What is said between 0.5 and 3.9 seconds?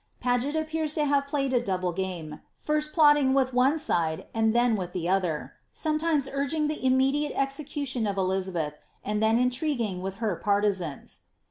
appeara ID have p^yed• double game, first plotting with one